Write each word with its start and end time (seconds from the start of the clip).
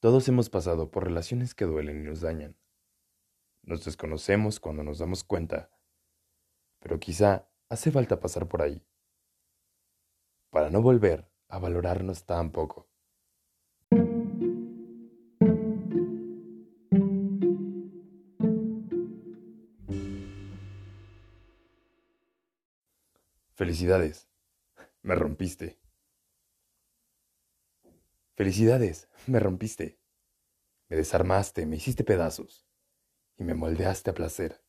Todos 0.00 0.26
hemos 0.28 0.48
pasado 0.48 0.90
por 0.90 1.04
relaciones 1.04 1.54
que 1.54 1.66
duelen 1.66 2.00
y 2.00 2.04
nos 2.04 2.22
dañan. 2.22 2.56
Nos 3.62 3.84
desconocemos 3.84 4.58
cuando 4.58 4.82
nos 4.82 4.98
damos 4.98 5.24
cuenta, 5.24 5.70
pero 6.78 6.98
quizá 6.98 7.50
hace 7.68 7.90
falta 7.90 8.18
pasar 8.18 8.48
por 8.48 8.62
ahí, 8.62 8.82
para 10.48 10.70
no 10.70 10.80
volver 10.80 11.30
a 11.48 11.58
valorarnos 11.58 12.24
tan 12.24 12.50
poco. 12.50 12.88
Felicidades, 23.54 24.30
me 25.02 25.14
rompiste. 25.14 25.79
Felicidades, 28.40 29.06
me 29.26 29.38
rompiste. 29.38 29.98
Me 30.88 30.96
desarmaste, 30.96 31.66
me 31.66 31.76
hiciste 31.76 32.04
pedazos 32.04 32.66
y 33.36 33.44
me 33.44 33.52
moldeaste 33.52 34.08
a 34.08 34.14
placer. 34.14 34.64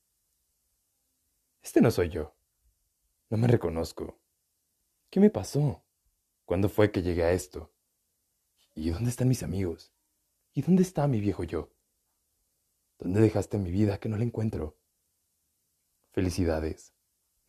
Este 1.64 1.80
no 1.80 1.90
soy 1.90 2.10
yo. 2.10 2.36
No 3.30 3.38
me 3.38 3.48
reconozco. 3.48 4.20
¿Qué 5.10 5.22
me 5.22 5.30
pasó? 5.30 5.86
¿Cuándo 6.44 6.68
fue 6.68 6.92
que 6.92 7.02
llegué 7.02 7.24
a 7.24 7.32
esto? 7.32 7.72
¿Y 8.76 8.90
dónde 8.90 9.10
están 9.10 9.30
mis 9.30 9.42
amigos? 9.42 9.94
¿Y 10.54 10.64
dónde 10.64 10.84
está 10.84 11.08
mi 11.08 11.22
viejo 11.22 11.46
yo? 11.46 11.72
¿Dónde 13.00 13.22
dejaste 13.22 13.58
mi 13.58 13.72
vida 13.72 14.02
que 14.02 14.10
no 14.10 14.18
la 14.18 14.26
encuentro? 14.26 14.78
Felicidades. 16.12 16.94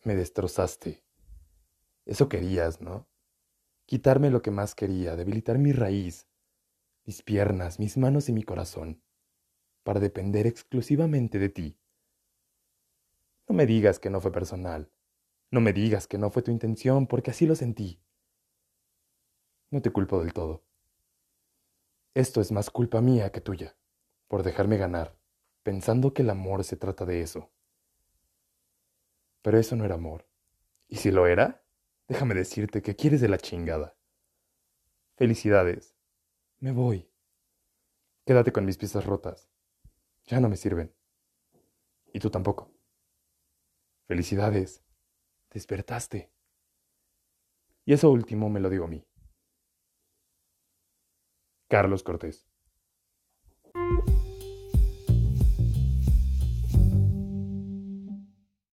Me 0.05 0.15
destrozaste. 0.15 1.03
Eso 2.05 2.29
querías, 2.29 2.79
¿no? 2.79 3.09
Quitarme 3.85 4.29
lo 4.29 4.41
que 4.41 4.51
más 4.51 4.75
quería, 4.75 5.15
debilitar 5.15 5.57
mi 5.57 5.71
raíz, 5.71 6.27
mis 7.05 7.21
piernas, 7.21 7.79
mis 7.79 7.97
manos 7.97 8.29
y 8.29 8.33
mi 8.33 8.43
corazón, 8.43 9.01
para 9.83 9.99
depender 9.99 10.47
exclusivamente 10.47 11.39
de 11.39 11.49
ti. 11.49 11.77
No 13.47 13.55
me 13.55 13.65
digas 13.65 13.99
que 13.99 14.09
no 14.09 14.21
fue 14.21 14.31
personal, 14.31 14.89
no 15.51 15.61
me 15.61 15.73
digas 15.73 16.07
que 16.07 16.17
no 16.17 16.31
fue 16.31 16.41
tu 16.41 16.51
intención, 16.51 17.07
porque 17.07 17.31
así 17.31 17.45
lo 17.45 17.55
sentí. 17.55 18.01
No 19.69 19.81
te 19.81 19.91
culpo 19.91 20.19
del 20.19 20.33
todo. 20.33 20.63
Esto 22.15 22.41
es 22.41 22.51
más 22.51 22.69
culpa 22.69 23.01
mía 23.01 23.31
que 23.31 23.41
tuya, 23.41 23.75
por 24.27 24.43
dejarme 24.43 24.77
ganar, 24.77 25.17
pensando 25.63 26.13
que 26.13 26.21
el 26.21 26.29
amor 26.29 26.63
se 26.63 26.77
trata 26.77 27.05
de 27.05 27.21
eso. 27.21 27.51
Pero 29.41 29.57
eso 29.59 29.75
no 29.75 29.83
era 29.83 29.95
amor. 29.95 30.25
¿Y 30.87 30.97
si 30.97 31.11
lo 31.11 31.27
era? 31.27 31.62
Déjame 32.07 32.35
decirte 32.35 32.81
que 32.81 32.95
quieres 32.95 33.21
de 33.21 33.29
la 33.29 33.37
chingada. 33.37 33.97
Felicidades. 35.15 35.95
Me 36.59 36.71
voy. 36.71 37.09
Quédate 38.25 38.51
con 38.51 38.65
mis 38.65 38.77
piezas 38.77 39.05
rotas. 39.05 39.49
Ya 40.25 40.39
no 40.39 40.49
me 40.49 40.57
sirven. 40.57 40.95
Y 42.13 42.19
tú 42.19 42.29
tampoco. 42.29 42.71
Felicidades. 44.07 44.83
Despertaste. 45.49 46.31
Y 47.85 47.93
eso 47.93 48.09
último 48.09 48.49
me 48.49 48.59
lo 48.59 48.69
digo 48.69 48.85
a 48.85 48.89
mí. 48.89 49.05
Carlos 51.69 52.03
Cortés. 52.03 52.47